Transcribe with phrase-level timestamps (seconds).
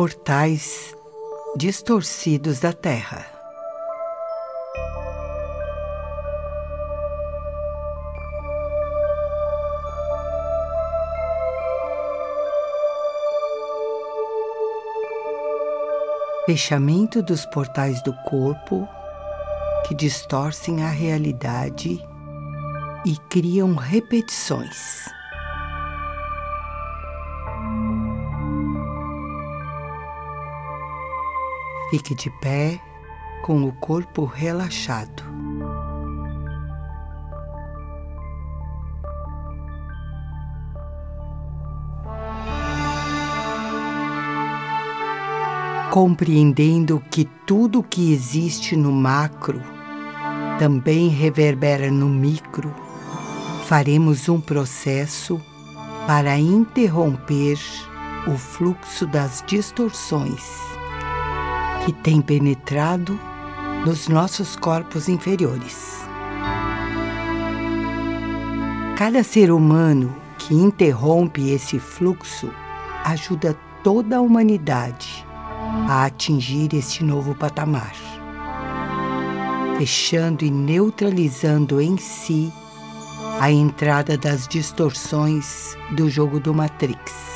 [0.00, 0.94] portais
[1.56, 3.26] distorcidos da Terra.
[16.46, 18.88] Fechamento dos portais do corpo
[19.88, 22.00] que distorcem a realidade
[23.04, 25.17] e criam repetições.
[31.90, 32.78] Fique de pé
[33.42, 35.22] com o corpo relaxado.
[45.90, 49.62] Compreendendo que tudo que existe no macro
[50.58, 52.74] também reverbera no micro,
[53.64, 55.40] faremos um processo
[56.06, 57.58] para interromper
[58.26, 60.77] o fluxo das distorções
[61.84, 63.18] que tem penetrado
[63.84, 65.98] nos nossos corpos inferiores.
[68.96, 72.50] Cada ser humano que interrompe esse fluxo
[73.04, 75.24] ajuda toda a humanidade
[75.88, 77.94] a atingir este novo patamar,
[79.76, 82.52] fechando e neutralizando em si
[83.40, 87.27] a entrada das distorções do jogo do Matrix.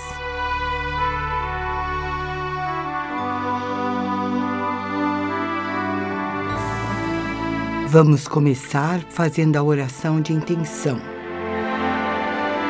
[7.92, 10.98] Vamos começar fazendo a oração de intenção,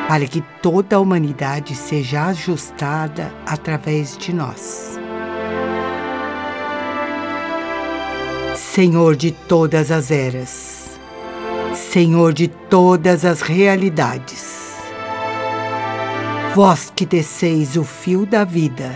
[0.05, 4.99] para que toda a humanidade seja ajustada através de nós.
[8.53, 10.99] Senhor de todas as eras,
[11.73, 14.75] Senhor de todas as realidades,
[16.53, 18.91] vós que desceis o fio da vida,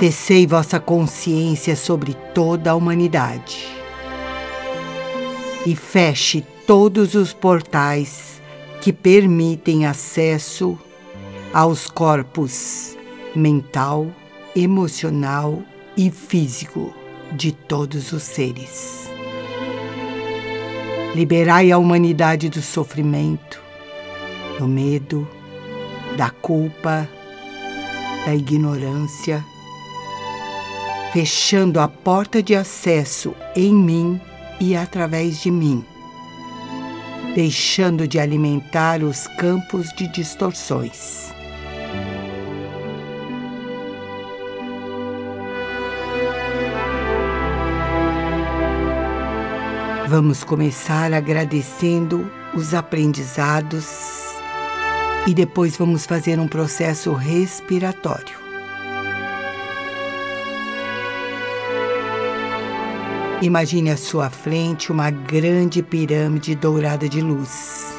[0.00, 3.69] descei vossa consciência sobre toda a humanidade
[5.66, 8.40] e feche todos os portais
[8.80, 10.78] que permitem acesso
[11.52, 12.96] aos corpos
[13.34, 14.06] mental,
[14.56, 15.62] emocional
[15.96, 16.94] e físico
[17.32, 19.10] de todos os seres.
[21.14, 23.60] Liberai a humanidade do sofrimento,
[24.58, 25.28] do medo,
[26.16, 27.08] da culpa,
[28.24, 29.44] da ignorância,
[31.12, 34.20] fechando a porta de acesso em mim
[34.60, 35.84] e através de mim,
[37.34, 41.32] deixando de alimentar os campos de distorções.
[50.06, 53.86] Vamos começar agradecendo os aprendizados
[55.24, 58.39] e depois vamos fazer um processo respiratório.
[63.42, 67.94] Imagine à sua frente uma grande pirâmide dourada de luz.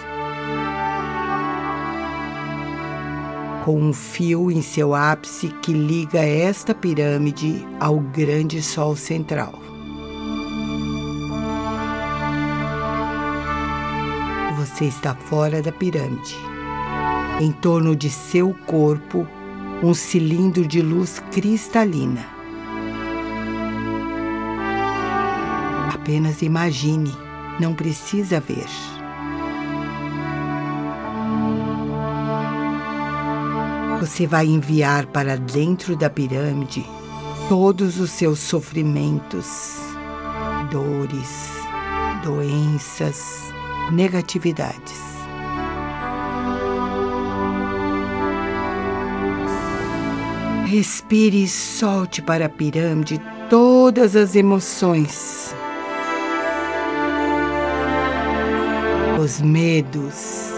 [3.65, 9.53] Com um fio em seu ápice que liga esta pirâmide ao grande sol central.
[14.57, 16.37] Você está fora da pirâmide.
[17.39, 19.27] Em torno de seu corpo,
[19.81, 22.40] um cilindro de luz cristalina
[25.93, 27.11] Apenas imagine,
[27.59, 28.65] não precisa ver.
[33.99, 36.85] Você vai enviar para dentro da pirâmide
[37.49, 39.81] todos os seus sofrimentos,
[40.71, 41.49] dores,
[42.23, 43.51] doenças,
[43.91, 45.01] negatividades.
[50.67, 55.50] Respire e solte para a pirâmide todas as emoções
[59.21, 60.49] os medos,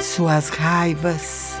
[0.00, 1.60] suas raivas.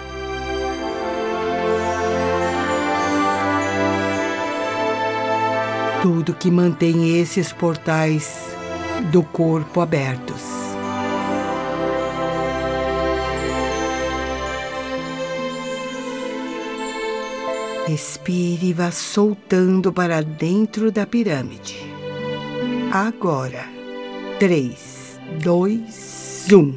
[6.02, 8.54] Tudo que mantém esses portais
[9.10, 10.42] do corpo abertos.
[17.88, 21.81] Respire e vá soltando para dentro da pirâmide.
[22.94, 23.64] Agora.
[24.38, 26.74] 3, 2, 1.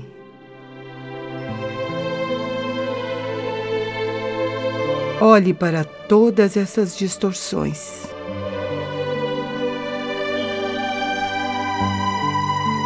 [5.20, 8.08] Olhe para todas essas distorções.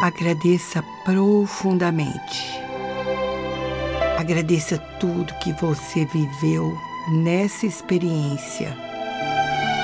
[0.01, 2.59] Agradeça profundamente.
[4.17, 6.75] Agradeça tudo que você viveu
[7.11, 8.75] nessa experiência,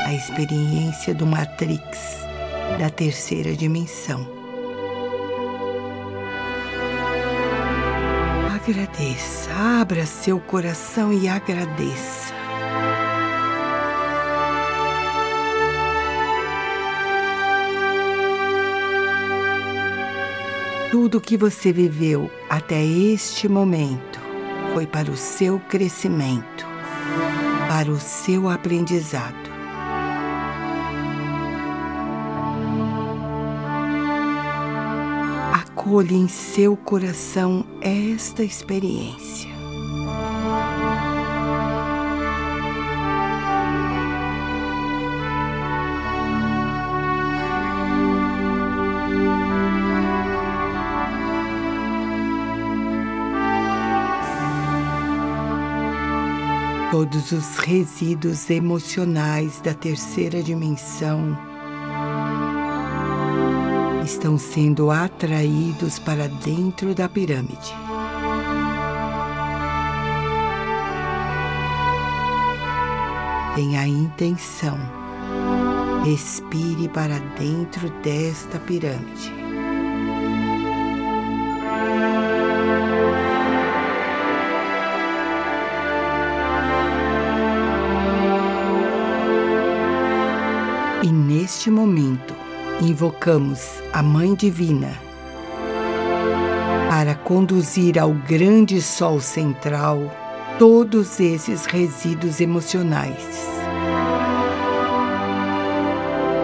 [0.07, 2.25] a experiência do Matrix
[2.79, 4.27] da terceira dimensão.
[8.53, 12.33] Agradeça, abra seu coração e agradeça.
[20.89, 24.19] Tudo que você viveu até este momento
[24.73, 26.65] foi para o seu crescimento,
[27.67, 29.44] para o seu aprendizado.
[35.85, 39.47] Acolha em seu coração esta experiência.
[56.89, 61.54] Todos os resíduos emocionais da terceira dimensão
[64.05, 67.73] estão sendo atraídos para dentro da pirâmide.
[73.55, 74.77] Tenha a intenção,
[76.05, 79.33] respire para dentro desta pirâmide.
[91.01, 92.34] E neste momento,
[92.81, 94.99] invocamos a Mãe Divina
[96.89, 99.99] para conduzir ao grande Sol central
[100.59, 103.47] todos esses resíduos emocionais.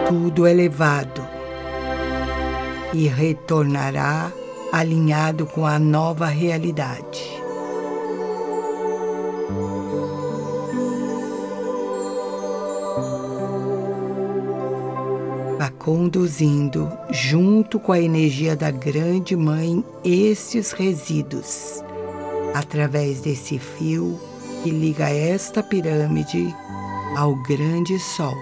[0.08, 1.26] Tudo elevado
[2.94, 4.30] e retornará
[4.72, 7.41] alinhado com a nova realidade.
[15.70, 21.82] Conduzindo, junto com a energia da Grande Mãe, estes resíduos,
[22.54, 24.18] através desse fio
[24.62, 26.54] que liga esta pirâmide
[27.16, 28.34] ao Grande Sol.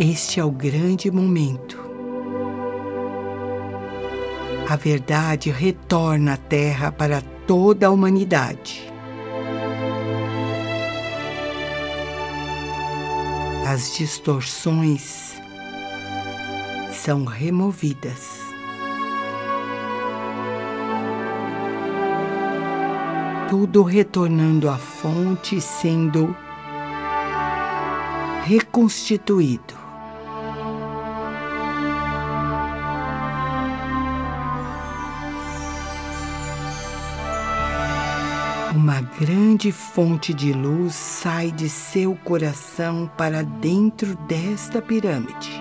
[0.00, 1.81] Este é o grande momento
[4.72, 8.90] a verdade retorna à Terra para toda a humanidade.
[13.68, 15.34] As distorções
[16.90, 18.40] são removidas.
[23.50, 26.34] Tudo retornando à fonte, sendo
[28.46, 29.81] reconstituído.
[39.62, 45.52] Grande fonte de luz sai de seu coração para dentro desta pirâmide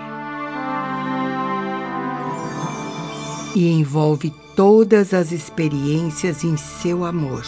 [3.56, 7.44] e envolve todas as experiências em seu amor.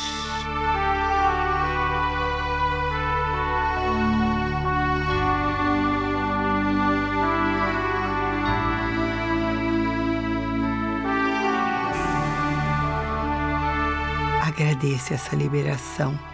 [14.46, 16.33] Agradeça essa liberação.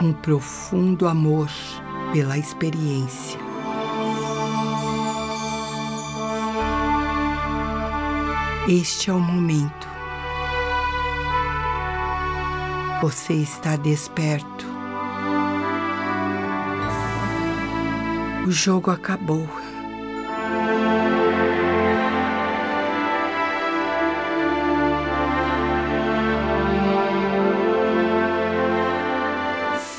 [0.00, 1.50] Um profundo amor
[2.12, 3.40] pela experiência.
[8.68, 9.88] Este é o momento.
[13.02, 14.66] Você está desperto.
[18.46, 19.48] O jogo acabou.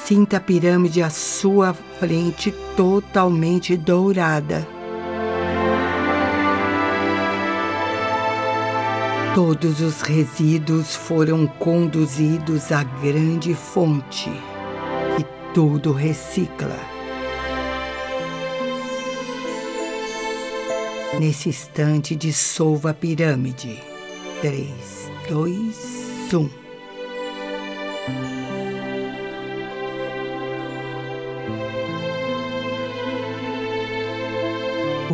[0.10, 4.68] Sinta a pirâmide à sua frente totalmente dourada.
[9.36, 14.32] Todos os resíduos foram conduzidos à grande fonte,
[15.16, 15.24] que
[15.54, 16.80] tudo recicla.
[21.20, 23.80] Nesse instante, dissolva a pirâmide.
[24.42, 28.49] 3, 2, 1.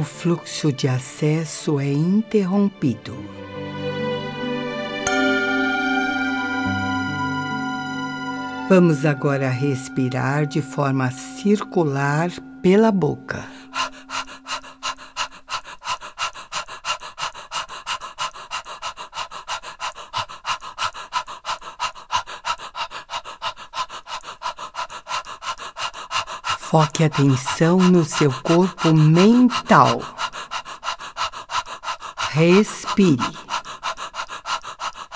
[0.06, 3.14] Fluxo de acesso é interrompido.
[8.70, 12.32] Vamos agora respirar de forma circular
[12.62, 13.55] pela boca.
[26.78, 30.02] Foque atenção no seu corpo mental.
[32.32, 33.24] Respire.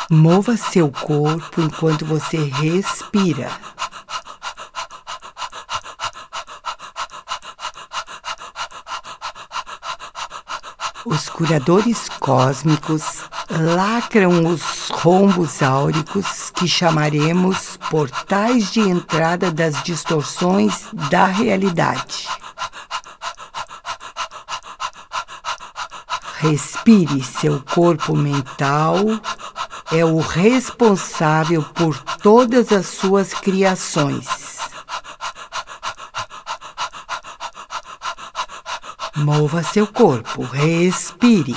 [0.10, 3.52] Mova seu corpo enquanto você respira.
[11.06, 21.26] Os curadores cósmicos lacram os rombos áuricos que chamaremos portais de entrada das distorções da
[21.26, 22.28] realidade.
[26.38, 28.98] Respire seu corpo mental
[29.92, 34.60] é o responsável por todas as suas criações.
[39.16, 41.56] Mova seu corpo, respire.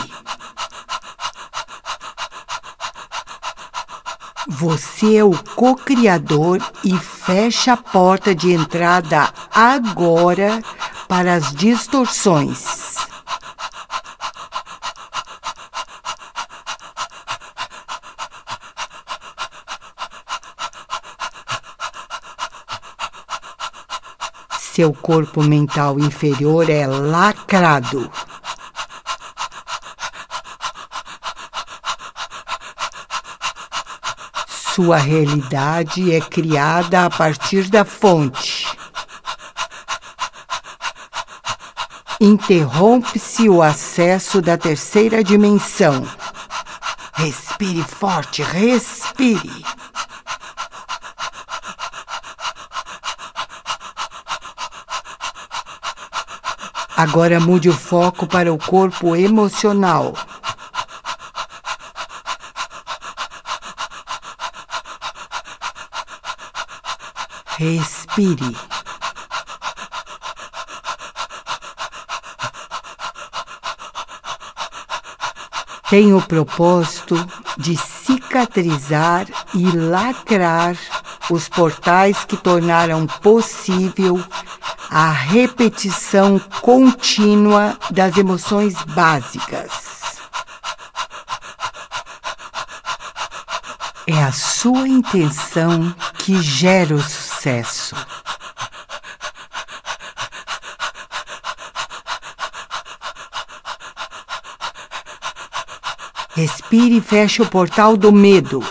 [4.63, 10.63] Você é o co-criador e fecha a porta de entrada agora
[11.09, 12.95] para as distorções.
[24.61, 28.09] Seu corpo mental inferior é lacrado.
[34.75, 38.67] Sua realidade é criada a partir da fonte.
[42.19, 46.09] Interrompe-se o acesso da terceira dimensão.
[47.13, 49.63] Respire forte, respire.
[56.97, 60.15] Agora mude o foco para o corpo emocional.
[67.57, 68.57] Respire.
[75.91, 77.15] Tem o propósito
[77.59, 80.75] de cicatrizar e lacrar
[81.31, 84.25] os portais que tornaram possível
[84.91, 89.93] a repetição contínua das emoções básicas.
[94.07, 97.03] É a sua intenção que gera o
[97.43, 97.97] sucesso.
[106.35, 108.63] Respire e feche o portal do medo.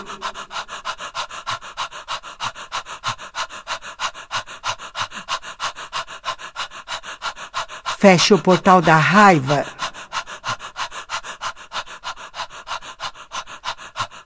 [7.98, 9.66] Feche o portal da raiva.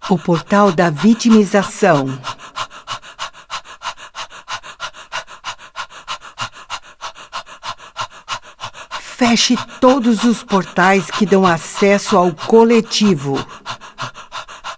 [0.08, 2.35] O portal da vitimização.
[9.16, 13.38] Feche todos os portais que dão acesso ao coletivo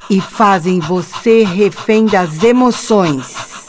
[0.09, 3.67] e fazem você refém das emoções.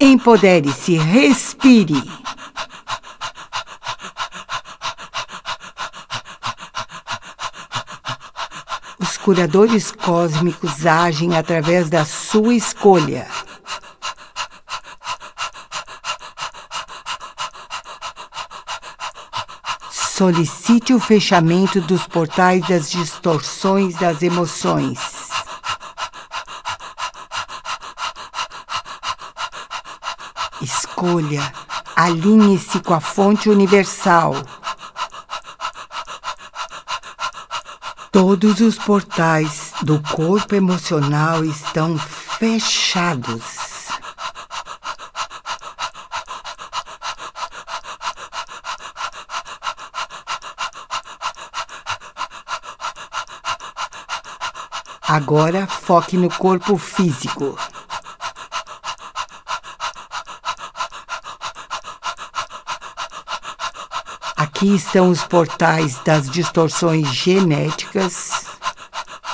[0.00, 2.22] Empodere-se, respire.
[9.22, 13.26] curadores cósmicos agem através da sua escolha.
[20.22, 25.00] Solicite o fechamento dos portais das distorções das emoções.
[30.60, 31.52] Escolha,
[31.96, 34.36] alinhe-se com a fonte universal.
[38.12, 43.61] Todos os portais do corpo emocional estão fechados.
[55.14, 57.54] Agora foque no corpo físico.
[64.34, 68.46] Aqui estão os portais das distorções genéticas,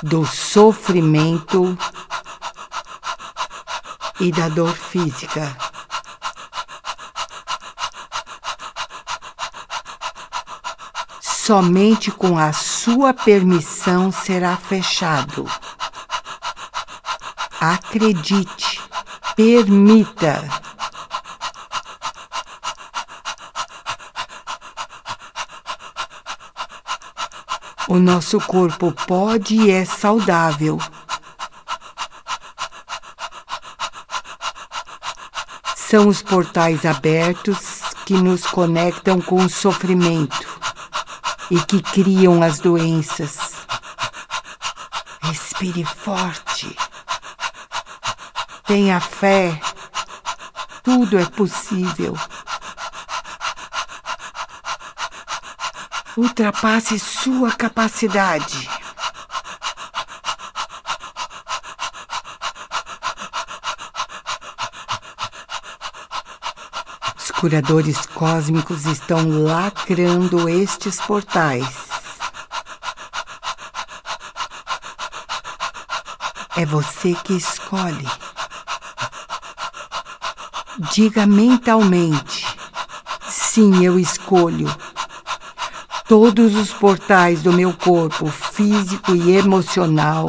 [0.03, 1.79] do sofrimento
[4.19, 5.57] e da dor física.
[11.21, 15.49] Somente com a sua permissão será fechado.
[17.61, 18.81] Acredite,
[19.35, 20.49] Permita.
[27.89, 30.79] O nosso corpo pode e é saudável.
[35.75, 40.47] São os portais abertos que nos conectam com o sofrimento
[41.51, 43.55] e que criam as doenças.
[45.23, 46.48] Respire forte.
[48.69, 49.59] Tenha fé.
[50.83, 52.15] Tudo é possível.
[56.15, 58.69] Ultrapasse sua capacidade.
[67.17, 71.89] Os curadores cósmicos estão lacrando estes portais.
[76.55, 78.28] É você que escolhe.
[80.99, 82.45] Diga mentalmente:
[83.29, 84.69] sim, eu escolho.
[86.09, 90.29] Todos os portais do meu corpo físico e emocional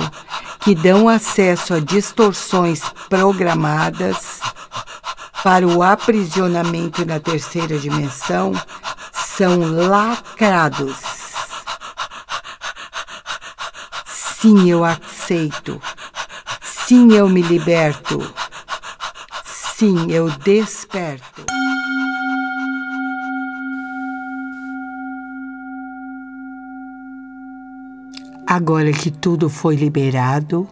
[0.60, 4.42] que dão acesso a distorções programadas
[5.44, 8.54] para o aprisionamento na terceira dimensão
[9.12, 10.98] são lacrados.
[14.06, 15.82] Sim, eu aceito.
[16.62, 18.22] Sim, eu me liberto.
[19.80, 21.46] Sim, eu desperto.
[28.46, 30.68] Agora que tudo foi liberado,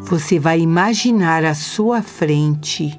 [0.00, 2.98] você vai imaginar à sua frente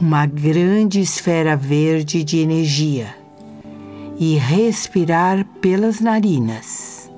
[0.00, 3.16] uma grande esfera verde de energia
[4.20, 7.10] e respirar pelas narinas.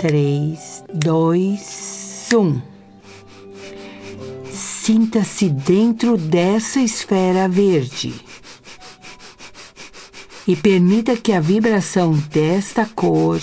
[0.00, 2.71] 3, 2, 1.
[4.84, 8.12] Sinta-se dentro dessa esfera verde
[10.44, 13.40] e permita que a vibração desta cor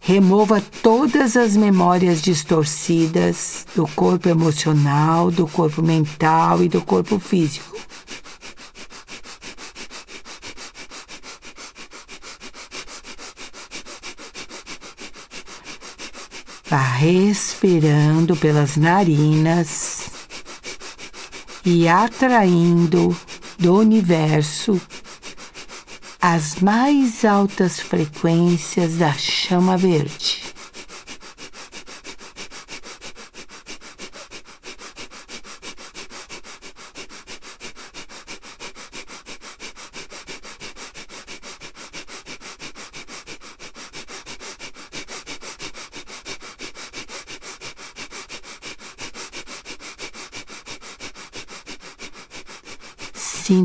[0.00, 7.76] Remova todas as memórias distorcidas do corpo emocional, do corpo mental e do corpo físico.
[16.72, 20.10] Vá respirando pelas narinas
[21.66, 23.14] e atraindo
[23.58, 24.80] do universo
[26.18, 30.31] as mais altas frequências da chama verde.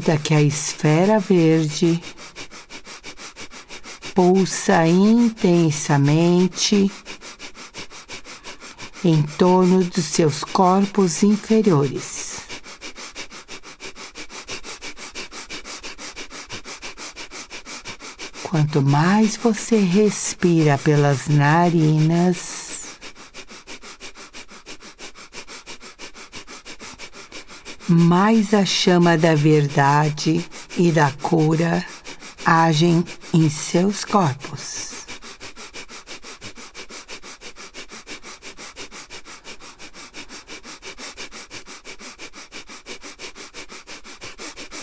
[0.07, 2.01] Sinta que a esfera verde
[4.15, 6.89] pulsa intensamente
[9.03, 12.37] em torno dos seus corpos inferiores.
[18.43, 22.56] Quanto mais você respira pelas narinas,
[27.97, 30.45] mais a chama da verdade
[30.77, 31.83] e da cura
[32.45, 35.07] agem em seus corpos.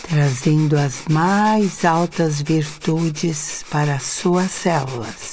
[0.09, 5.24] Trazendo as mais altas virtudes para suas células.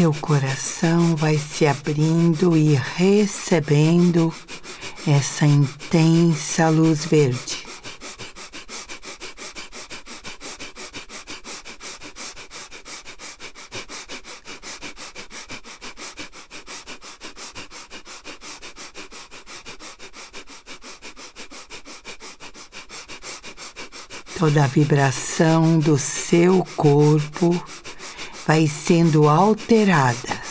[0.00, 4.32] Seu coração vai se abrindo e recebendo
[5.06, 7.66] essa intensa luz verde.
[24.38, 27.62] Toda a vibração do seu corpo
[28.50, 30.42] vai sendo alterada.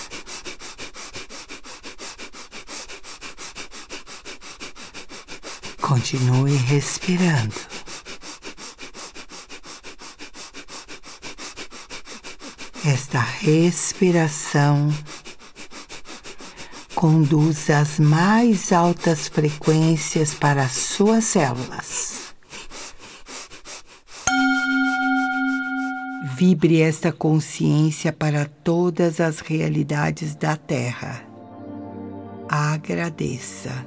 [5.81, 7.53] Continue respirando.
[12.85, 14.87] Esta respiração
[16.95, 22.28] conduz as mais altas frequências para as suas células.
[26.39, 31.21] Vibre esta consciência para todas as realidades da Terra.
[32.47, 33.85] Agradeça.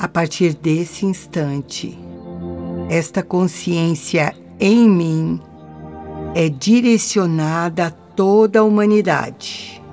[0.00, 1.98] A partir desse instante,
[2.88, 5.38] esta consciência em mim
[6.34, 9.83] é direcionada a toda a humanidade.